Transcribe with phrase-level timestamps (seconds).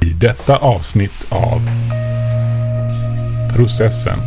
[0.00, 1.60] I detta avsnitt av
[3.56, 4.18] Processen.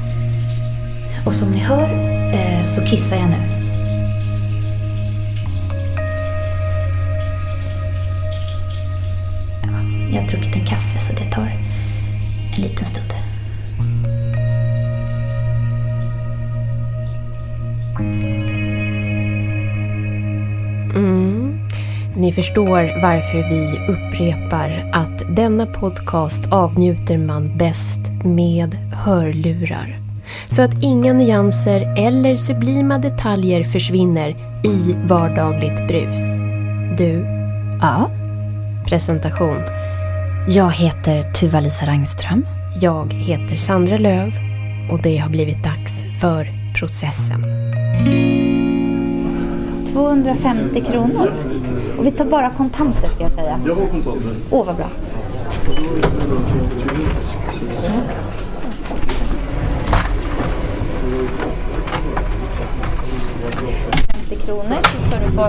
[1.25, 1.89] Och som ni hör
[2.33, 3.35] eh, så kissar jag nu.
[9.61, 9.69] Ja,
[10.13, 11.70] jag har druckit en kaffe så det tar
[12.55, 13.13] en liten stund.
[20.95, 21.59] Mm.
[22.15, 29.99] Ni förstår varför vi upprepar att denna podcast avnjuter man bäst med hörlurar.
[30.49, 34.29] Så att inga nyanser eller sublima detaljer försvinner
[34.63, 36.19] i vardagligt brus.
[36.97, 37.25] Du,
[37.81, 38.09] Ja,
[38.87, 39.80] presentation.
[40.47, 42.45] Jag heter Tuva-Lisa Rangström.
[42.81, 44.31] Jag heter Sandra Löv
[44.91, 46.47] och det har blivit dags för
[46.79, 47.45] processen.
[49.93, 51.33] 250 kronor.
[51.97, 53.59] Och vi tar bara kontanter ska jag säga.
[53.65, 54.31] Jag har kontanter.
[54.49, 54.89] Åh, vad bra.
[64.35, 65.47] Kronor så ska du få...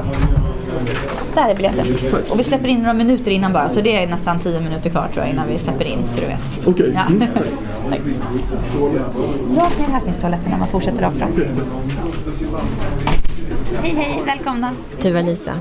[1.35, 1.87] Där är biljetten.
[2.31, 5.09] Och vi släpper in några minuter innan bara, så det är nästan 10 minuter kvar
[5.13, 6.39] tror jag innan vi släpper in, så du vet.
[6.67, 6.93] Okej.
[6.95, 7.01] Ja.
[7.07, 7.23] Mm.
[9.57, 11.31] Rakt ner här finns toaletterna, man fortsätter rakt fram.
[13.83, 14.73] Hej, hej, välkomna.
[14.99, 15.53] Tuva-Lisa,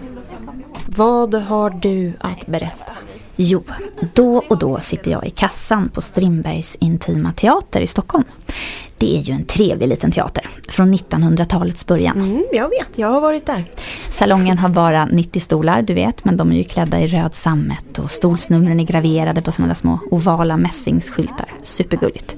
[0.85, 2.90] vad har du att berätta?
[3.35, 3.63] Jo,
[4.13, 8.23] då och då sitter jag i kassan på Strindbergs Intima Teater i Stockholm.
[8.97, 12.15] Det är ju en trevlig liten teater från 1900-talets början.
[12.15, 13.65] Mm, jag vet, jag har varit där.
[14.09, 17.99] Salongen har bara 90 stolar, du vet, men de är ju klädda i röd sammet
[17.99, 21.53] och stolsnumren är graverade på sådana små ovala mässingsskyltar.
[21.63, 22.35] Supergulligt.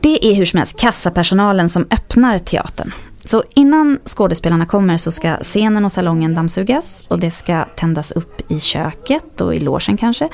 [0.00, 2.92] Det är hur som helst kassapersonalen som öppnar teatern.
[3.24, 8.50] Så innan skådespelarna kommer så ska scenen och salongen dammsugas och det ska tändas upp
[8.52, 10.28] i köket och i logen kanske.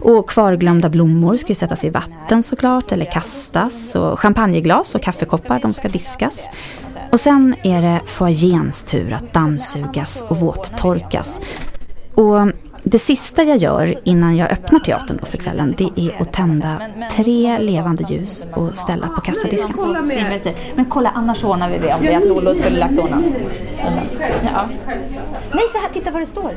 [0.00, 5.60] Och kvarglömda blommor ska ju sättas i vatten såklart eller kastas och champagneglas och kaffekoppar
[5.60, 6.48] de ska diskas.
[7.12, 11.40] Och sen är det foajéns tur att dammsugas och våttorkas.
[12.14, 12.52] Och
[12.88, 16.82] det sista jag gör innan jag öppnar teatern då för kvällen det är att tända
[17.12, 19.76] tre levande ljus och ställa på kassadisken.
[20.74, 23.34] Men kolla, annars ordnar vi det om det är att Lollo skulle lagt undan.
[24.44, 24.68] Ja.
[25.52, 26.50] Nej, så här, titta vad det står.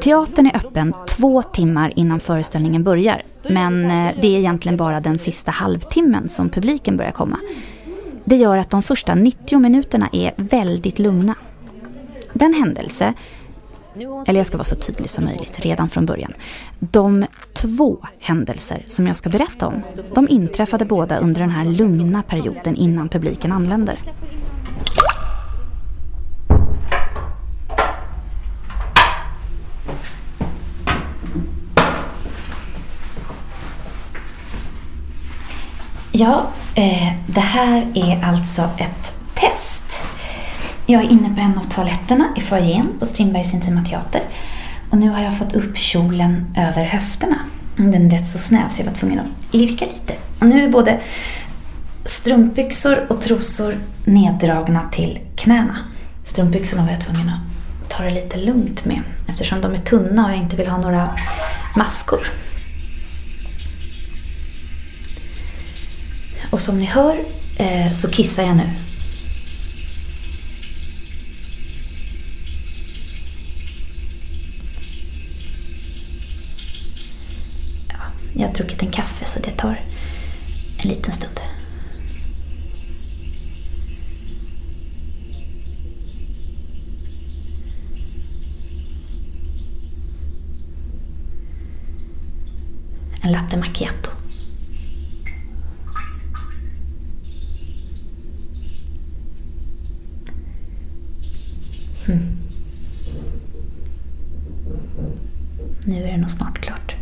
[0.00, 3.22] Teatern är öppen två timmar innan föreställningen börjar.
[3.48, 7.38] Men eh, det är egentligen bara den sista halvtimmen som publiken börjar komma.
[8.24, 11.34] Det gör att de första 90 minuterna är väldigt lugna.
[12.32, 13.14] Den händelse,
[14.26, 16.32] eller jag ska vara så tydlig som möjligt redan från början.
[16.78, 19.82] De två händelser som jag ska berätta om,
[20.14, 23.98] de inträffade båda under den här lugna perioden innan publiken anländer.
[36.12, 39.79] Ja, eh, det här är alltså ett test.
[40.90, 44.22] Jag är inne på en av toaletterna i foajén på Strindbergs Intima Teater.
[44.90, 47.36] Och nu har jag fått upp kjolen över höfterna.
[47.76, 50.14] Den är rätt så snäv så jag var tvungen att lirka lite.
[50.40, 51.00] Och nu är både
[52.04, 55.76] strumpbyxor och trosor neddragna till knäna.
[56.24, 60.30] Strumpbyxorna var jag tvungen att ta det lite lugnt med eftersom de är tunna och
[60.30, 61.10] jag inte vill ha några
[61.76, 62.26] maskor.
[66.50, 67.16] Och som ni hör
[67.56, 68.70] eh, så kissar jag nu.
[78.40, 79.80] Jag har druckit en kaffe så det tar
[80.78, 81.40] en liten stund.
[93.22, 94.10] En latte macchiato.
[102.08, 102.36] Mm.
[105.84, 106.94] Nu är det nog snart klart.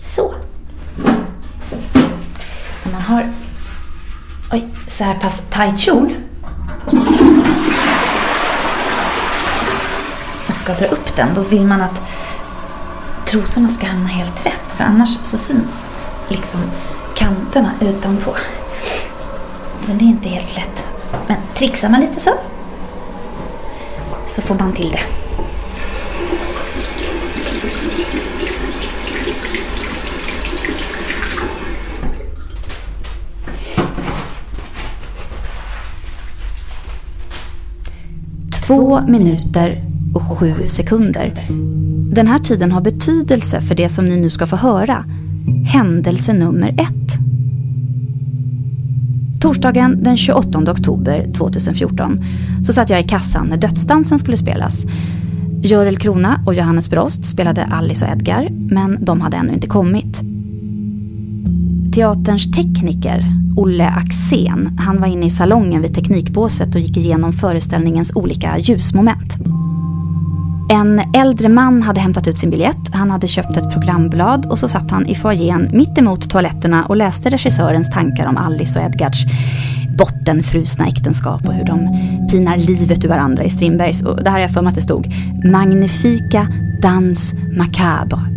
[0.00, 0.34] Så.
[2.84, 3.28] När man har
[4.52, 6.14] oj, så här pass tajt kjol
[10.48, 12.02] och ska dra upp den, då vill man att
[13.26, 14.72] trosorna ska hamna helt rätt.
[14.76, 15.86] För annars så syns
[16.28, 16.60] liksom
[17.14, 18.36] kanterna utanpå.
[19.84, 20.88] Så det är inte helt lätt.
[21.26, 22.30] Men trixar man lite så,
[24.26, 25.23] så får man till det.
[38.66, 39.82] Två minuter
[40.14, 41.32] och sju sekunder.
[42.14, 45.04] Den här tiden har betydelse för det som ni nu ska få höra.
[45.66, 47.18] Händelse nummer ett.
[49.40, 52.20] Torsdagen den 28 oktober 2014
[52.62, 54.84] så satt jag i kassan när dödsdansen skulle spelas.
[55.62, 60.33] Görel Krona och Johannes Brost spelade Alice och Edgar, men de hade ännu inte kommit.
[61.94, 63.24] Teaterns tekniker,
[63.56, 69.34] Olle Axén, han var inne i salongen vid teknikbåset och gick igenom föreställningens olika ljusmoment.
[70.70, 74.68] En äldre man hade hämtat ut sin biljett, han hade köpt ett programblad och så
[74.68, 79.24] satt han i foajén mittemot toaletterna och läste regissörens tankar om Alice och Edgards
[79.98, 81.88] bottenfrusna äktenskap och hur de
[82.30, 84.82] pinar livet ur varandra i Strindbergs, och det här har jag för mig att det
[84.82, 85.14] stod,
[85.44, 86.48] Magnifika
[86.82, 88.33] dans macabre.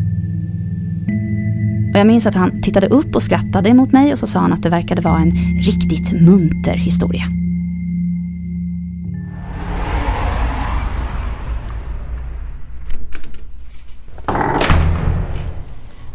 [1.97, 4.53] Och jag minns att han tittade upp och skrattade mot mig och så sa han
[4.53, 7.23] att det verkade vara en riktigt munter historia.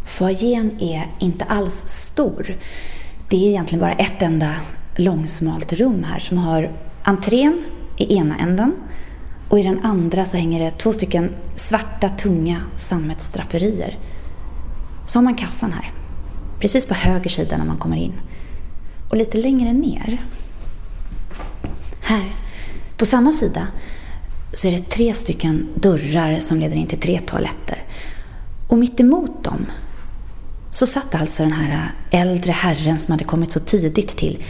[0.04, 2.56] Foajén är inte alls stor.
[3.28, 4.54] Det är egentligen bara ett enda
[4.96, 6.70] långsmalt rum här som har
[7.02, 7.62] entrén
[7.96, 8.74] i ena änden
[9.48, 13.98] och i den andra så hänger det två stycken svarta tunga sammetsdraperier.
[15.12, 15.92] Så har man kassan här,
[16.60, 18.12] precis på höger sida när man kommer in.
[19.10, 20.24] Och lite längre ner,
[22.00, 22.36] här,
[22.96, 23.66] på samma sida,
[24.52, 27.82] så är det tre stycken dörrar som leder in till tre toaletter.
[28.68, 29.66] Och mitt emot dem
[30.70, 34.44] så satt alltså den här äldre herren som hade kommit så tidigt till,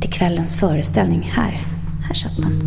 [0.00, 1.22] till kvällens föreställning.
[1.22, 1.62] Här,
[2.06, 2.62] här satt han.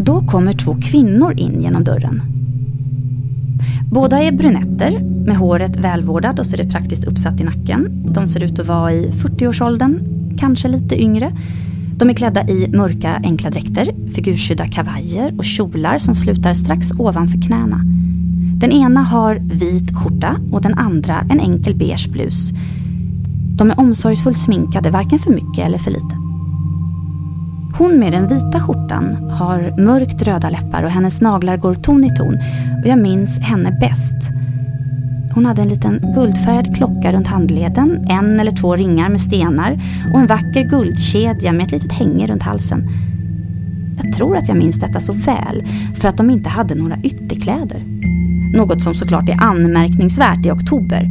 [0.00, 2.37] Då kommer två kvinnor in genom dörren.
[3.90, 8.12] Båda är brunetter med håret välvårdat och så är det praktiskt uppsatt i nacken.
[8.14, 10.00] De ser ut att vara i 40-årsåldern,
[10.38, 11.32] kanske lite yngre.
[11.96, 17.42] De är klädda i mörka enkla dräkter, figursydda kavajer och kjolar som slutar strax ovanför
[17.42, 17.80] knäna.
[18.60, 22.50] Den ena har vit skjorta och den andra en enkel beige blus.
[23.56, 26.17] De är omsorgsfullt sminkade, varken för mycket eller för lite.
[27.74, 32.16] Hon med den vita skjortan har mörkt röda läppar och hennes naglar går ton i
[32.16, 32.38] ton
[32.82, 34.16] och jag minns henne bäst.
[35.34, 39.80] Hon hade en liten guldfärgad klocka runt handleden, en eller två ringar med stenar
[40.12, 42.88] och en vacker guldkedja med ett litet hänge runt halsen.
[44.02, 45.64] Jag tror att jag minns detta så väl
[46.00, 47.82] för att de inte hade några ytterkläder.
[48.54, 51.10] Något som såklart är anmärkningsvärt i oktober.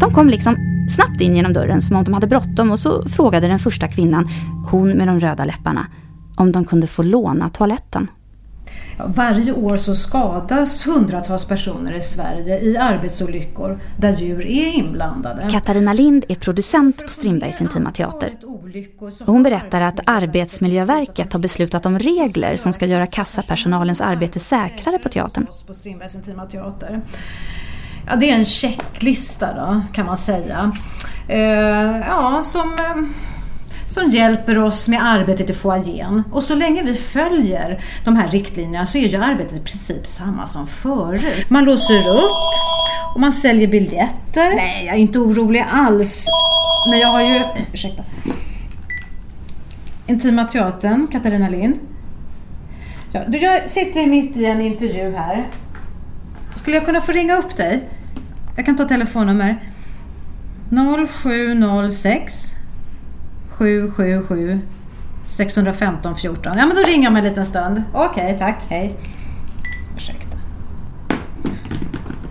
[0.00, 3.48] De kom liksom snabbt in genom dörren som om de hade bråttom och så frågade
[3.48, 4.28] den första kvinnan,
[4.70, 5.86] hon med de röda läpparna,
[6.36, 8.08] om de kunde få låna toaletten.
[8.98, 15.48] Varje år så skadas hundratals personer i Sverige i arbetsolyckor där djur är inblandade.
[15.50, 18.32] Katarina Lind är producent på Strindbergs Intima Teater.
[19.26, 25.08] hon berättar att Arbetsmiljöverket har beslutat om regler som ska göra kassapersonalens arbete säkrare på
[25.08, 25.46] teatern.
[28.06, 30.72] Ja, det är en checklista då, kan man säga.
[31.28, 32.74] Eh, ja, som...
[32.74, 33.24] Eh,
[33.86, 36.22] som hjälper oss med arbetet i foajén.
[36.32, 40.46] Och så länge vi följer de här riktlinjerna så är ju arbetet i princip samma
[40.46, 41.50] som förut.
[41.50, 42.30] Man låser upp
[43.14, 44.54] och man säljer biljetter.
[44.54, 46.26] Nej, jag är inte orolig alls.
[46.90, 47.40] Men jag har ju...
[47.72, 48.04] Ursäkta.
[50.06, 51.78] Intima Teatern, Katarina Lind.
[53.12, 55.46] Ja, jag sitter mitt i en intervju här.
[56.54, 57.88] Skulle jag kunna få ringa upp dig?
[58.56, 59.62] Jag kan ta telefonnummer.
[60.70, 62.54] 0706
[63.48, 64.60] 777
[65.26, 66.58] 615 14.
[66.58, 67.82] Ja men då ringer jag om en liten stund.
[67.92, 68.62] Okej, okay, tack.
[68.68, 68.94] Hej.
[69.96, 70.38] Ursäkta.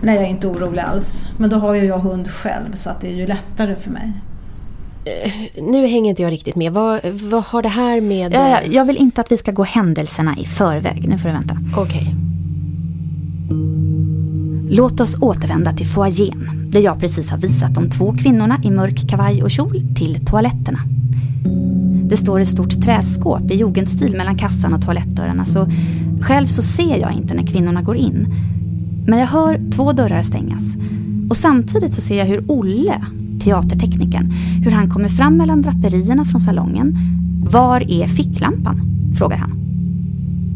[0.00, 1.26] Nej, jag är inte orolig alls.
[1.38, 4.12] Men då har ju jag hund själv så att det är ju lättare för mig.
[5.26, 6.72] Uh, nu hänger inte jag riktigt med.
[6.72, 8.32] Vad, vad har det här med...
[8.32, 11.08] Ja, jag vill inte att vi ska gå händelserna i förväg.
[11.08, 11.56] Nu får du vänta.
[11.76, 12.00] Okej.
[12.00, 12.33] Okay.
[14.76, 19.10] Låt oss återvända till foajén där jag precis har visat de två kvinnorna i mörk
[19.10, 20.78] kavaj och kjol till toaletterna.
[22.08, 25.68] Det står ett stort träskåp i jugendstil mellan kassan och toalettdörrarna så
[26.20, 28.26] själv så ser jag inte när kvinnorna går in.
[29.06, 30.62] Men jag hör två dörrar stängas
[31.30, 33.04] och samtidigt så ser jag hur Olle,
[33.40, 34.30] teaterteknikern,
[34.64, 36.96] hur han kommer fram mellan draperierna från salongen.
[37.50, 38.80] Var är ficklampan?
[39.18, 39.52] frågar han.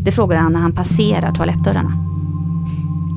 [0.04, 2.07] Det frågar han när han passerar toalettdörrarna.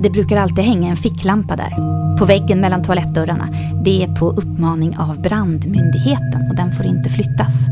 [0.04, 1.76] Det brukar alltid hänga en ficklampa där.
[2.18, 3.50] På väggen mellan toalettdörrarna.
[3.84, 7.68] Det är på uppmaning av brandmyndigheten och den får inte flyttas.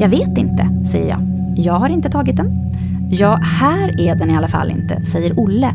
[0.00, 1.20] Jag vet inte, säger jag.
[1.56, 2.72] Jag har inte tagit den.
[3.10, 5.74] Ja, här är den i alla fall inte, säger Olle.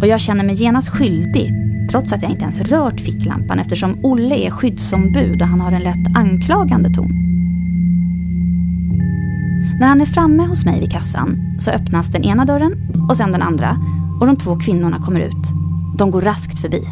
[0.00, 1.52] Och jag känner mig genast skyldig,
[1.90, 5.82] trots att jag inte ens rört ficklampan eftersom Olle är skyddsombud och han har en
[5.82, 7.22] lätt anklagande ton.
[9.80, 13.32] När han är framme hos mig vid kassan så öppnas den ena dörren och sen
[13.32, 13.76] den andra
[14.20, 15.52] och de två kvinnorna kommer ut.
[15.96, 16.82] De går raskt förbi.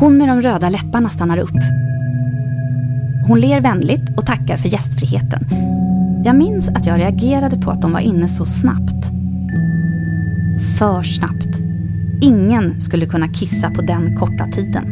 [0.00, 1.60] Hon med de röda läpparna stannar upp.
[3.26, 5.46] Hon ler vänligt och tackar för gästfriheten.
[6.24, 9.06] Jag minns att jag reagerade på att de var inne så snabbt.
[10.78, 11.58] För snabbt.
[12.20, 14.84] Ingen skulle kunna kissa på den korta tiden.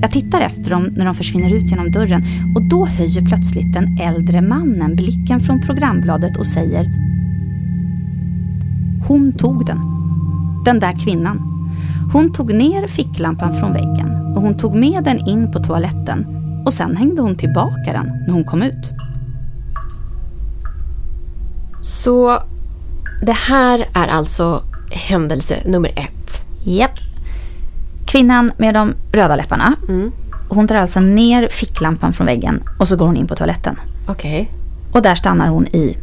[0.00, 2.24] Jag tittar efter dem när de försvinner ut genom dörren
[2.56, 6.97] och då höjer plötsligt den äldre mannen blicken från programbladet och säger
[9.08, 9.80] hon tog den.
[10.64, 11.42] Den där kvinnan.
[12.12, 16.26] Hon tog ner ficklampan från väggen och hon tog med den in på toaletten
[16.66, 18.92] och sen hängde hon tillbaka den när hon kom ut.
[21.82, 22.42] Så
[23.22, 26.46] det här är alltså händelse nummer ett.
[26.64, 26.98] Japp.
[28.06, 29.74] Kvinnan med de röda läpparna.
[29.88, 30.12] Mm.
[30.48, 33.76] Hon tar alltså ner ficklampan från väggen och så går hon in på toaletten.
[34.08, 34.50] Okej.
[34.92, 35.96] Och där stannar hon i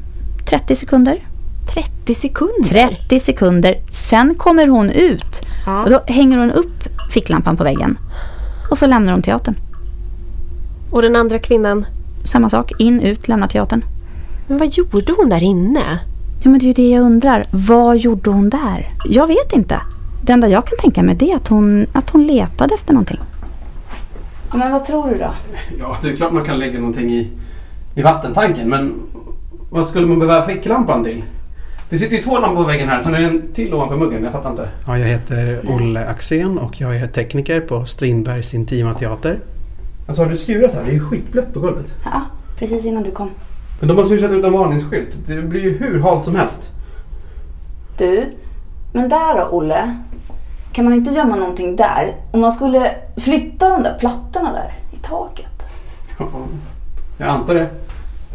[0.50, 1.27] 30 sekunder.
[1.74, 2.69] 30 sekunder?
[2.69, 3.77] 30 sekunder.
[3.91, 5.41] Sen kommer hon ut.
[5.65, 5.84] Ja.
[5.84, 7.98] Och då hänger hon upp ficklampan på väggen.
[8.72, 9.55] Och så lämnar hon teatern.
[10.91, 11.86] Och den andra kvinnan,
[12.25, 12.72] Samma sak.
[12.77, 13.84] In, ut, lämna teatern.
[14.48, 16.00] men vad gjorde hon där inne?
[16.43, 17.48] Ja men det är ju det jag undrar.
[17.51, 18.93] Vad gjorde hon där?
[19.05, 19.81] Jag vet inte.
[20.24, 23.19] Det enda jag kan tänka mig det är att hon, att hon letade efter någonting.
[24.51, 25.34] Ja men vad tror du då?
[25.79, 27.29] Ja, det är klart man kan lägga någonting i,
[27.95, 28.93] i vattentanken men
[29.69, 31.24] vad skulle man behöva ficklampan till?
[31.89, 34.24] Det sitter ju två lampor på väggen här, sen är det en till ovanför muggen.
[34.24, 34.70] Jag fattar inte.
[34.88, 39.39] Ja, jag heter Olle Axén och jag är tekniker på Strindbergs Intima Teater.
[40.08, 40.84] Alltså har du skurat här?
[40.84, 41.86] Det är ju skitblött på golvet.
[42.06, 42.22] Ja,
[42.58, 43.30] precis innan du kom.
[43.80, 45.10] Men de måste ju sätta ut en varningsskylt.
[45.27, 46.72] Det blir ju hur halt som helst.
[47.98, 48.25] Du,
[48.94, 49.98] men där då Olle?
[50.72, 52.15] Kan man inte gömma någonting där?
[52.32, 55.63] Om man skulle flytta de där plattorna där i taket?
[56.20, 56.27] Ja,
[57.18, 57.70] jag antar det.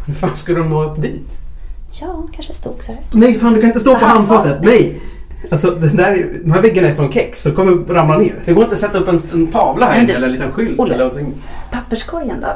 [0.07, 1.37] Hur fan ska de nå upp dit?
[1.93, 3.01] Ja, kanske stod så här.
[3.13, 4.59] Nej, fan du kan inte stå på handfatet.
[4.63, 5.01] Nej!
[5.51, 8.43] Alltså den, där, är- de här väggarna är som kex, så kommer ramla ner.
[8.45, 10.81] Det går inte att sätta upp en, en tavla här inne eller en liten skylt
[10.81, 10.95] Olle.
[10.95, 11.35] eller någonting.
[11.71, 12.49] Papperskorgen då?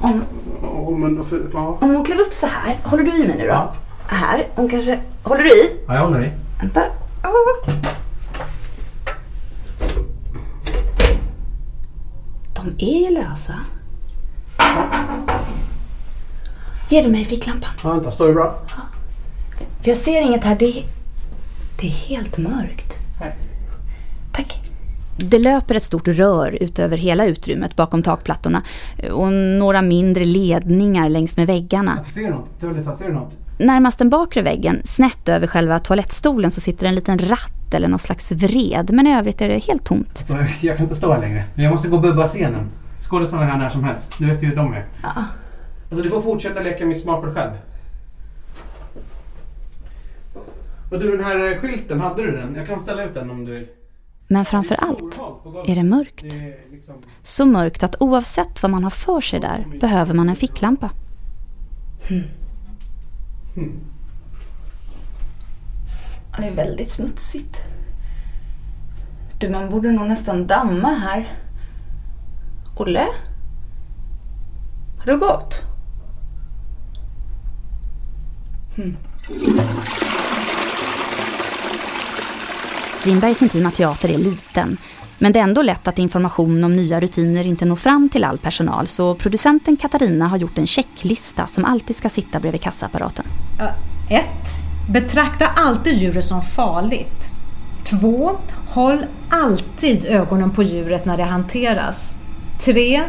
[0.00, 0.22] Om,
[0.62, 1.78] Ja, men, för, ja.
[1.80, 3.48] om hon klev upp så här, håller du i mig nu då?
[3.52, 3.72] Ja.
[4.06, 4.98] Här, hon kanske...
[5.22, 5.70] Håller du i?
[5.86, 6.30] ja, jag håller i.
[6.60, 6.80] Vänta.
[7.22, 7.30] Ah.
[12.54, 13.54] De är ju lösa.
[16.88, 17.70] Ger du mig ficklampan?
[17.84, 18.58] Ja, vänta, står det bra?
[19.82, 20.56] För jag ser inget här.
[20.58, 20.84] Det är,
[21.80, 22.98] det är helt mörkt.
[23.20, 23.34] Nej.
[24.32, 24.60] Tack.
[25.16, 28.62] Det löper ett stort rör ut över hela utrymmet bakom takplattorna
[29.12, 32.02] och några mindre ledningar längs med väggarna.
[32.02, 32.60] Ser du något?
[32.60, 33.36] Tulisa, ser du något?
[33.58, 37.98] Närmast den bakre väggen, snett över själva toalettstolen, så sitter en liten ratt eller någon
[37.98, 38.90] slags vred.
[38.92, 40.24] Men i övrigt är det helt tomt.
[40.26, 41.44] Så jag kan inte stå här längre.
[41.54, 42.70] Jag måste gå och bubba scenen.
[43.00, 44.18] Skådisarna är här när som helst.
[44.18, 44.86] Du vet ju hur de är.
[45.02, 45.10] Ja.
[45.94, 47.52] Alltså du får fortsätta leka Miss Marple själv.
[50.90, 52.54] Och du den här eh, skylten, hade du den?
[52.54, 53.66] Jag kan ställa ut den om du vill.
[54.28, 55.18] Men framför allt
[55.66, 56.24] är det mörkt.
[56.70, 56.94] Liksom...
[57.22, 60.90] Så mörkt att oavsett vad man har för sig där behöver man en ficklampa.
[66.38, 67.62] Det är väldigt smutsigt.
[69.40, 71.28] Du, man borde nog nästan damma här.
[72.76, 73.06] Olle?
[74.98, 75.73] Har du gått?
[78.76, 78.96] Hmm.
[83.00, 84.76] Strindbergs intima teater är liten.
[85.18, 88.38] Men det är ändå lätt att information om nya rutiner inte når fram till all
[88.38, 93.24] personal så producenten Katarina har gjort en checklista som alltid ska sitta bredvid kassaapparaten.
[94.10, 94.28] 1.
[94.90, 97.30] Betrakta alltid djuret som farligt.
[98.00, 98.30] 2.
[98.68, 102.16] Håll alltid ögonen på djuret när det hanteras.
[102.64, 103.02] 3.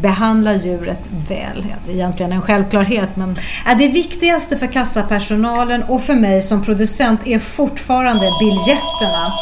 [0.00, 1.66] Behandla djuret väl.
[1.70, 6.42] Ja, det är egentligen en självklarhet men ja, det viktigaste för kassapersonalen och för mig
[6.42, 9.32] som producent är fortfarande biljetterna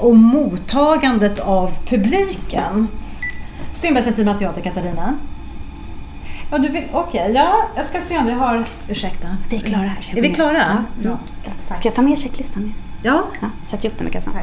[0.00, 2.88] och mottagandet av publiken.
[3.72, 5.14] Strindbergs Intima Teater, Katarina.
[6.50, 6.84] Ja, du vill...
[6.92, 8.64] Okej, ja, jag ska se om vi har...
[8.88, 9.28] Ursäkta.
[9.50, 10.18] Vi är klara här.
[10.18, 10.84] Är vi klara?
[11.02, 11.18] Ja, bra.
[11.76, 12.74] Ska jag ta med checklistan?
[13.02, 13.22] Ja.
[13.40, 14.34] Ja, sätt upp den med kassan.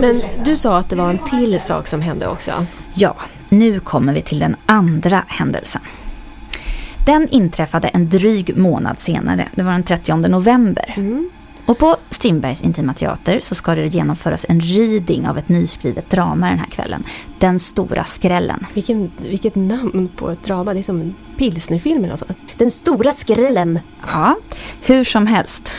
[0.00, 2.52] Men du sa att det var en till sak som hände också.
[2.94, 3.14] Ja,
[3.50, 5.82] nu kommer vi till den andra händelsen.
[7.06, 10.94] Den inträffade en dryg månad senare, det var den 30 november.
[11.66, 16.48] Och på Strindbergs Intima Teater så ska det genomföras en reading av ett nyskrivet drama
[16.48, 17.04] den här kvällen.
[17.38, 18.66] Den stora skrällen.
[18.74, 20.74] Vilken, vilket namn på ett drama.
[20.74, 22.38] Det är som en pilsnerfilm eller något sånt.
[22.56, 23.78] Den stora skrällen.
[24.12, 24.36] Ja,
[24.82, 25.72] hur som helst.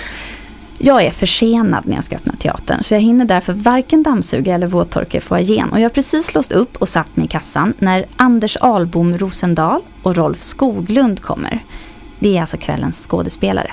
[0.83, 4.67] Jag är försenad när jag ska öppna teatern så jag hinner därför varken dammsuga eller
[4.67, 5.69] våttorka foajén.
[5.69, 9.81] Och jag har precis låst upp och satt mig i kassan när Anders Albom Rosendal
[10.03, 11.63] och Rolf Skoglund kommer.
[12.19, 13.71] Det är alltså kvällens skådespelare.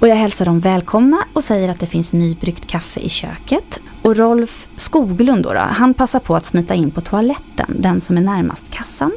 [0.00, 3.80] Och jag hälsar dem välkomna och säger att det finns nybryggt kaffe i köket.
[4.02, 8.16] Och Rolf Skoglund då, då, han passar på att smita in på toaletten, den som
[8.16, 9.12] är närmast kassan.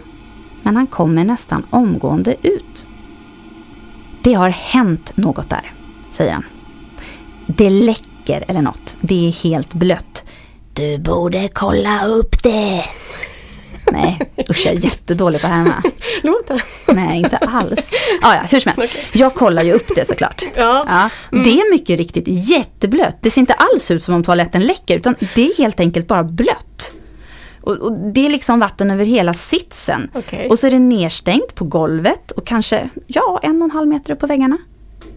[0.64, 2.88] Men han kommer nästan omgående ut.
[4.22, 5.72] Det har hänt något där,
[6.10, 6.44] säger han.
[7.48, 8.96] Det läcker eller något.
[9.02, 10.24] Det är helt blött.
[10.74, 12.84] Du borde kolla upp det.
[13.92, 15.84] Nej, usch jag är jättedålig på hemma.
[16.24, 16.54] Låter
[16.88, 16.94] det?
[16.94, 17.92] Nej, inte alls.
[18.22, 18.96] Ah, ja, hur som helst.
[19.14, 20.44] Jag kollar ju upp det såklart.
[20.56, 20.86] Ja.
[20.88, 21.10] Ja,
[21.44, 23.18] Det är mycket riktigt jätteblött.
[23.22, 26.24] Det ser inte alls ut som om toaletten läcker utan det är helt enkelt bara
[26.24, 26.94] blött.
[27.62, 30.10] Och, och det är liksom vatten över hela sitsen.
[30.14, 30.50] Okej.
[30.50, 34.14] Och så är det nedstängt på golvet och kanske, ja, en och en halv meter
[34.14, 34.58] upp på väggarna.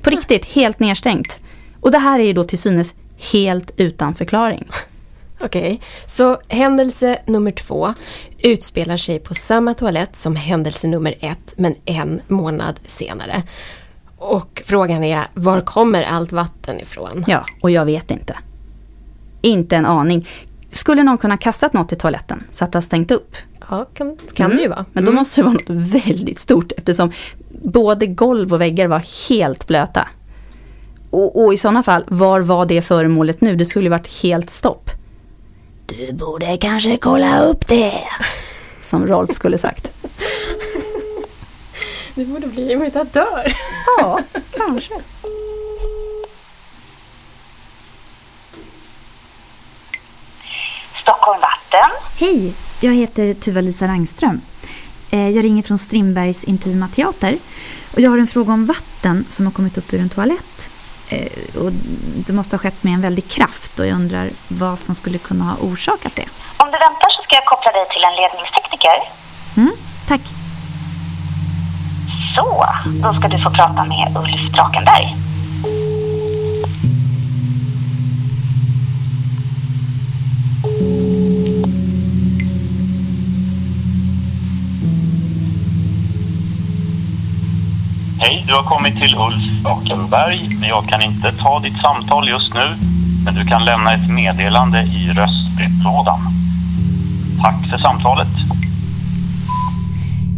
[0.03, 1.39] På riktigt, helt nedstängt.
[1.81, 2.95] Och det här är ju då till synes
[3.33, 4.69] helt utan förklaring.
[5.41, 7.95] Okej, så händelse nummer två
[8.39, 13.43] utspelar sig på samma toalett som händelse nummer ett, men en månad senare.
[14.19, 17.25] Och frågan är, var kommer allt vatten ifrån?
[17.27, 18.37] Ja, och jag vet inte.
[19.41, 20.29] Inte en aning.
[20.71, 23.37] Skulle någon kunna kastat något i toaletten så att det har stängt upp?
[23.71, 24.85] Ja, kan, kan det ju vara.
[24.93, 25.19] Men då Mm.
[25.19, 25.71] måste det vara något
[26.07, 27.13] väldigt stort eftersom
[27.65, 30.09] både golv och väggar var helt blöta.
[31.11, 33.57] Och, och i sådana fall, var var det föremålet nu?
[33.57, 34.91] Det skulle ju varit helt stopp.
[35.87, 37.93] Du borde kanske kolla upp det.
[38.83, 39.91] Som Rolf skulle sagt.
[42.15, 43.53] Du borde bli imitatör.
[43.99, 44.21] Ja,
[44.57, 44.95] kanske.
[51.03, 51.91] Stockholm Vatten.
[52.19, 54.41] Hej, jag heter Tuva-Lisa Rangström.
[55.11, 57.39] Eh, Jag ringer från Strindbergs Intima Teater.
[57.95, 60.71] Och jag har en fråga om vatten som har kommit upp ur en toalett.
[61.13, 61.73] Eh, Och
[62.27, 65.45] det måste ha skett med en väldig kraft och jag undrar vad som skulle kunna
[65.45, 66.27] ha orsakat det.
[66.57, 68.97] Om du väntar så ska jag koppla dig till en ledningstekniker.
[69.57, 69.73] Mm,
[70.09, 70.21] tack.
[72.37, 72.65] Så,
[73.03, 75.17] då ska du få prata med Ulf Drakenberg.
[88.23, 90.57] Hej, du har kommit till Ulf Drakenberg.
[90.61, 92.77] men Jag kan inte ta ditt samtal just nu,
[93.25, 96.21] men du kan lämna ett meddelande i röstbrevlådan.
[97.43, 98.29] Tack för samtalet.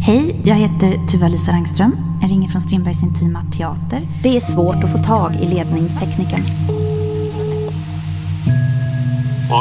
[0.01, 1.95] Hej, jag heter Tuva-Lisa Rangström.
[2.21, 4.01] Jag ringer från Strindbergs Intima Teater.
[4.23, 6.43] Det är svårt att få tag i ledningsteknikern.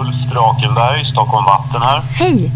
[0.01, 2.01] Ulf Drakenberg, Stockholm Vatten här.
[2.01, 2.53] Hej,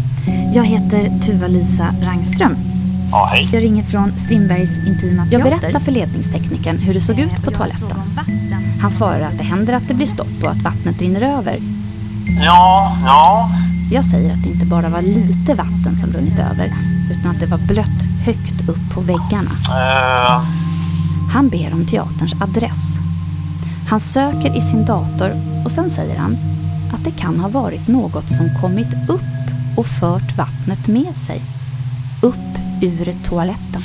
[0.53, 2.66] jag heter Tuva-Lisa Rangström.
[3.11, 3.49] Ja, hej.
[3.53, 5.49] Jag ringer från Strindbergs Intima Teater.
[5.49, 7.87] Jag berättar för ledningsteknikern hur det såg ut på toaletten.
[8.81, 11.59] Han svarar att det händer att det blir stopp och att vattnet rinner över.
[12.41, 13.49] Ja, ja.
[13.91, 16.73] Jag säger att det inte bara var lite vatten som runnit över
[17.11, 19.51] utan att det var blött högt upp på väggarna.
[19.63, 20.41] Eh,
[21.33, 22.97] Han ber om teaterns adress.
[23.89, 25.31] Han söker i sin dator
[25.65, 26.37] och sen säger han
[26.93, 29.21] att det kan ha varit något som kommit upp
[29.77, 31.41] och fört vattnet med sig.
[32.21, 32.33] Upp
[32.81, 33.83] ur toaletten.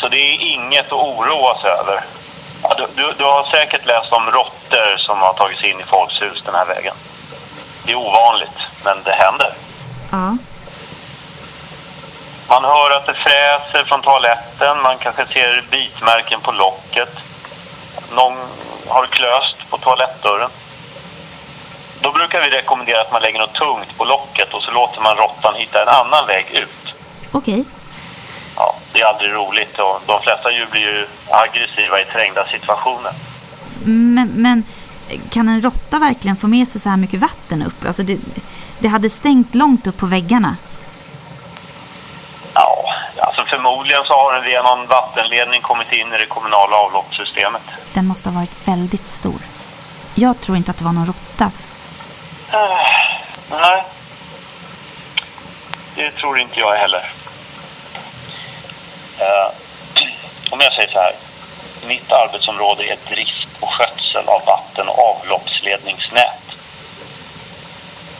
[0.00, 2.04] så det är inget att oroa sig över.
[2.62, 5.84] Ja, du, du, du har säkert läst om råttor som har tagit sig in i
[5.84, 6.94] folks hus den här vägen.
[7.84, 9.54] Det är ovanligt, men det händer.
[10.10, 10.36] Ja.
[12.48, 17.14] Man hör att det fräser från toaletten, man kanske ser bitmärken på locket.
[18.12, 18.38] Någon
[18.88, 20.50] har klöst på toalettdörren.
[22.30, 25.54] Brukar vi rekommendera att man lägger något tungt på locket och så låter man råttan
[25.54, 26.94] hitta en annan väg ut.
[27.32, 27.64] Okej.
[28.56, 33.12] Ja, det är aldrig roligt och de flesta djur blir ju aggressiva i trängda situationer.
[33.84, 34.64] Men, men
[35.30, 37.84] kan en råtta verkligen få med sig så här mycket vatten upp?
[37.86, 38.18] Alltså det,
[38.78, 40.56] det hade stängt långt upp på väggarna.
[42.54, 47.62] Ja, alltså förmodligen så har den via någon vattenledning kommit in i det kommunala avloppssystemet.
[47.94, 49.40] Den måste ha varit väldigt stor.
[50.14, 51.29] Jag tror inte att det var någon råtta.
[52.52, 52.86] Ah,
[53.50, 53.84] nej.
[55.96, 57.12] Det tror inte jag heller.
[59.20, 59.52] Uh,
[60.50, 61.14] om jag säger så här.
[61.86, 66.42] Mitt arbetsområde är drift och skötsel av vatten- och avloppsledningsnät.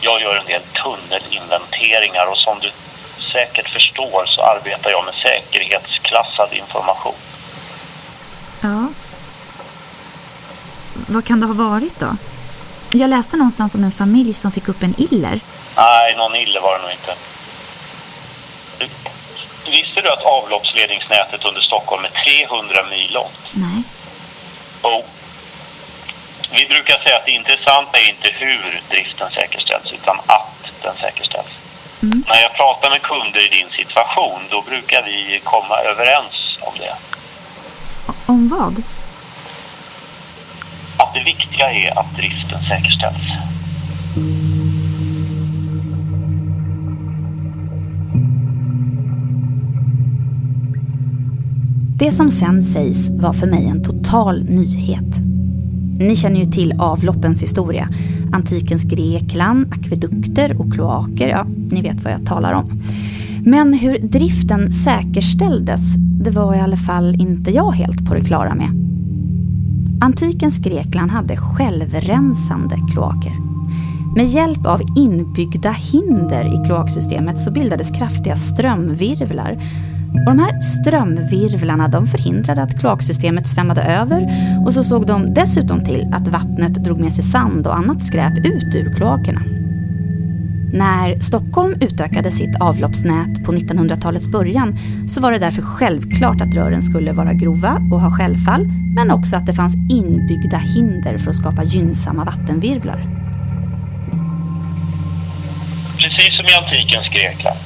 [0.01, 2.71] Jag gör en del tunnelinventeringar och som du
[3.33, 7.15] säkert förstår så arbetar jag med säkerhetsklassad information.
[8.61, 8.87] Ja.
[10.93, 12.15] Vad kan det ha varit då?
[12.93, 15.39] Jag läste någonstans om en familj som fick upp en iller.
[15.75, 17.15] Nej, någon ille var det nog inte.
[19.71, 23.41] Visste du att avloppsledningsnätet under Stockholm är 300 mil långt?
[23.51, 23.83] Nej.
[24.81, 25.05] Oh.
[26.51, 31.51] Vi brukar säga att det intressanta är inte hur driften säkerställs utan att den säkerställs.
[32.03, 32.23] Mm.
[32.27, 36.95] När jag pratar med kunder i din situation då brukar vi komma överens om det.
[38.25, 38.83] Om vad?
[41.01, 43.21] Att det viktiga är att driften säkerställs.
[51.97, 55.17] Det som sen sägs var för mig en total nyhet.
[55.99, 57.89] Ni känner ju till avloppens historia.
[58.33, 62.81] Antikens Grekland, akvedukter och kloaker, ja, ni vet vad jag talar om.
[63.45, 68.55] Men hur driften säkerställdes, det var i alla fall inte jag helt på det klara
[68.55, 68.80] med.
[70.03, 73.31] Antikens Grekland hade självrensande kloaker.
[74.15, 79.51] Med hjälp av inbyggda hinder i kloaksystemet så bildades kraftiga strömvirvlar.
[80.27, 84.29] Och de här strömvirvlarna de förhindrade att kloaksystemet svämmade över
[84.65, 88.37] och så såg de dessutom till att vattnet drog med sig sand och annat skräp
[88.37, 89.60] ut ur kloakerna.
[90.73, 94.77] När Stockholm utökade sitt avloppsnät på 1900-talets början
[95.09, 99.35] så var det därför självklart att rören skulle vara grova och ha självfall men också
[99.35, 103.05] att det fanns inbyggda hinder för att skapa gynnsamma vattenvirvlar.
[105.97, 107.59] Precis som i antikens Grekland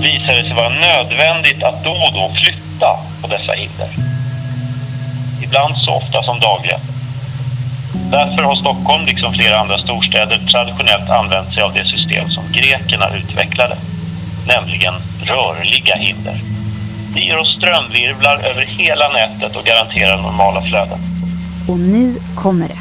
[0.00, 2.90] visade det sig vara nödvändigt att då och då flytta
[3.22, 3.90] på dessa hinder.
[5.44, 6.93] Ibland så ofta som dagligen.
[8.18, 13.06] Därför har Stockholm, liksom flera andra storstäder, traditionellt använt sig av det system som grekerna
[13.16, 13.76] utvecklade,
[14.46, 16.36] nämligen rörliga hinder.
[17.14, 20.98] Det ger oss strömvirvlar över hela nätet och garanterar normala flöden.
[21.68, 22.78] Och nu kommer det.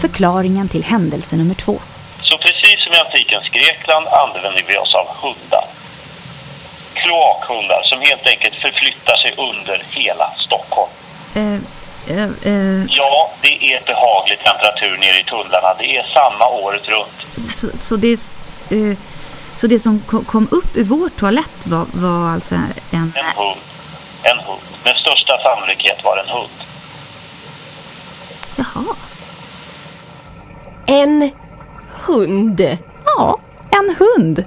[0.00, 1.78] Förklaringen till händelse nummer två.
[2.20, 5.64] Så precis som i antikens Grekland använder vi oss av hundar.
[6.94, 10.90] Kloakhundar som helt enkelt förflyttar sig under hela Stockholm.
[11.34, 15.74] Eh, eh, eh, Ja, det är behaglig temperatur nere i tunnlarna.
[15.78, 17.50] Det är samma året runt.
[17.52, 18.12] så, så, det,
[18.70, 18.96] eh,
[19.56, 22.72] så det som kom, upp ur vår toalett var, var alltså en...
[22.90, 23.60] En hund.
[24.22, 24.60] En hund.
[24.84, 26.50] Med största sannolikhet var det en hund.
[28.56, 28.96] Jaha.
[30.86, 31.30] En
[32.06, 32.78] hund?
[33.04, 33.38] Ja,
[33.70, 34.44] en hund.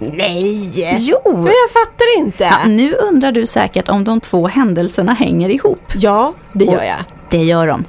[0.00, 0.96] Nej!
[0.98, 1.18] Jo!
[1.24, 2.44] Men jag fattar inte.
[2.44, 5.92] Ja, nu undrar du säkert om de två händelserna hänger ihop.
[5.94, 6.98] Ja, det gör jag.
[7.30, 7.84] Det gör de.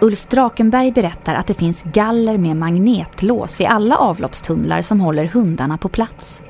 [0.00, 5.78] Ulf Drakenberg berättar att det finns galler med magnetlås i alla avloppstunnlar som håller hundarna
[5.78, 6.42] på plats.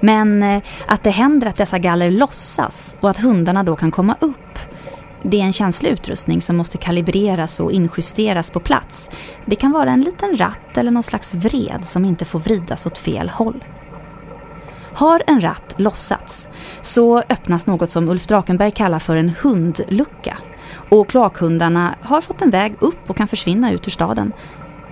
[0.00, 4.16] Men eh, att det händer att dessa galler lossas och att hundarna då kan komma
[4.20, 4.58] upp.
[5.22, 9.10] Det är en känslig utrustning som måste kalibreras och injusteras på plats.
[9.46, 12.98] Det kan vara en liten ratt eller någon slags vred som inte får vridas åt
[12.98, 13.64] fel håll.
[14.94, 16.48] Har en ratt lossats
[16.82, 20.38] så öppnas något som Ulf Drakenberg kallar för en hundlucka.
[20.90, 24.32] Och kloakhundarna har fått en väg upp och kan försvinna ut ur staden.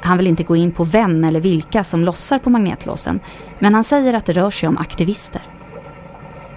[0.01, 3.21] Han vill inte gå in på vem eller vilka som lossar på magnetlåsen,
[3.59, 5.58] men han säger att det rör sig om aktivister.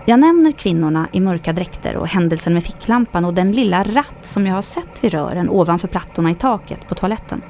[0.06, 4.48] Jag nämner kvinnorna i mörka dräkter och händelsen med ficklampan och den lilla ratt som
[4.48, 7.42] jag har sett vid rören ovanför plattorna i taket på toaletten.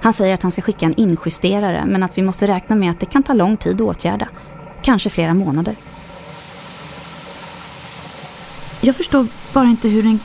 [0.00, 3.00] Han säger att han ska skicka en injusterare men att vi måste räkna med att
[3.00, 4.28] det kan ta lång tid att åtgärda.
[4.82, 5.76] Kanske flera månader.
[8.80, 10.20] Jag förstår bara inte hur den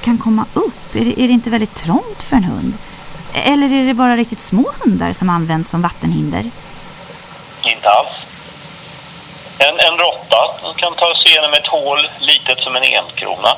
[0.00, 0.94] kan komma upp.
[0.94, 2.78] Är det, är det inte väldigt trångt för en hund?
[3.32, 6.50] Eller är det bara riktigt små hundar som används som vattenhinder?
[7.64, 8.33] Inte alls.
[9.68, 10.40] En, en råtta
[10.76, 13.56] kan ta sig igenom ett hål litet som en enkrona.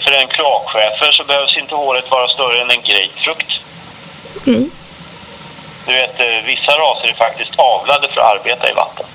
[0.00, 3.60] För en kloakschäfer så behövs inte hålet vara större än en grapefrukt.
[4.36, 4.70] Okej.
[5.86, 9.06] Du vet, eh, vissa raser är faktiskt avlade för att arbeta i vatten.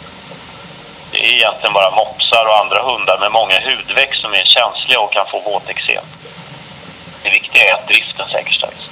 [1.12, 5.13] Det är egentligen bara mopsar och andra hundar med många hudveck som är känsliga och
[5.13, 6.03] kan få våteksem.
[7.23, 8.89] Det viktiga är att driften säkerställs.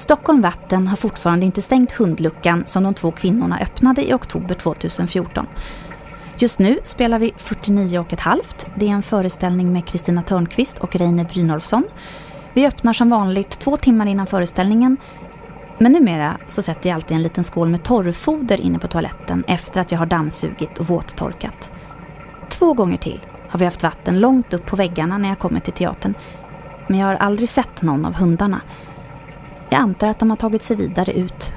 [0.00, 5.46] Stockholm Vatten har fortfarande inte stängt hundluckan som de två kvinnorna öppnade i oktober 2014.
[6.38, 8.66] Just nu spelar vi 49 och ett halvt.
[8.76, 11.84] Det är en föreställning med Kristina Törnqvist och Reine Brynolfsson.
[12.54, 14.96] Vi öppnar som vanligt två timmar innan föreställningen.
[15.78, 19.80] Men numera så sätter jag alltid en liten skål med torrfoder inne på toaletten efter
[19.80, 21.70] att jag har dammsugit och våttorkat.
[22.48, 25.72] Två gånger till har vi haft vatten långt upp på väggarna när jag kommit till
[25.72, 26.14] teatern.
[26.88, 28.60] Men jag har aldrig sett någon av hundarna.
[29.72, 31.52] Jag antar att de har tagit sig vidare ut.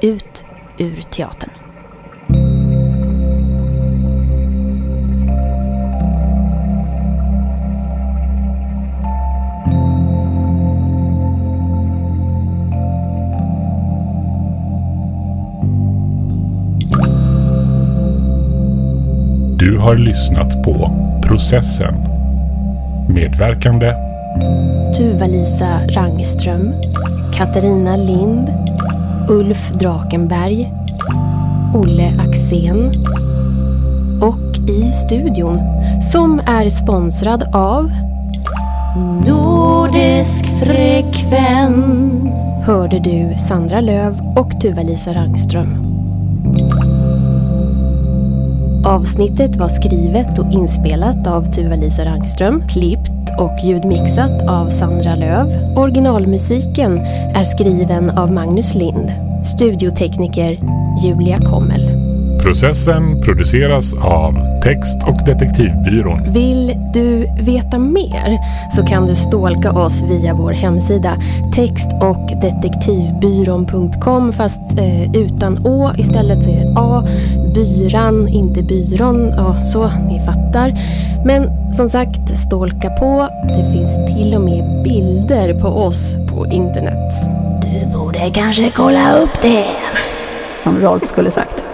[0.00, 0.44] Ut
[0.78, 1.50] ur teatern.
[19.58, 20.90] Du har lyssnat på
[21.26, 21.94] Processen.
[23.08, 23.94] Medverkande
[24.98, 26.74] Tuva-Lisa Rangström,
[27.32, 28.52] Katarina Lind,
[29.28, 30.72] Ulf Drakenberg,
[31.74, 32.92] Olle Axén
[34.22, 35.60] och i studion
[36.02, 37.90] som är sponsrad av
[39.26, 42.40] Nordisk frekvens.
[42.66, 45.87] hörde du Sandra Löv och Tuva-Lisa Rangström.
[48.98, 55.76] Avsnittet var skrivet och inspelat av Tuva-Lisa Rangström, klippt och ljudmixat av Sandra Löv.
[55.76, 56.98] Originalmusiken
[57.34, 59.12] är skriven av Magnus Lind.
[59.44, 60.58] Studiotekniker
[61.04, 62.07] Julia Kommel.
[62.42, 66.32] Processen produceras av Text och detektivbyrån.
[66.32, 68.38] Vill du veta mer
[68.76, 71.16] så kan du stalka oss via vår hemsida
[71.54, 77.04] text och detektivbyrån.com fast eh, utan å istället så är det ett A.
[77.54, 79.28] Byran, inte byrån.
[79.36, 80.74] Ja, så ni fattar.
[81.24, 83.28] Men som sagt, stalka på.
[83.48, 87.14] Det finns till och med bilder på oss på internet.
[87.62, 89.66] Du borde kanske kolla upp det.
[90.62, 91.67] Som Rolf skulle sagt.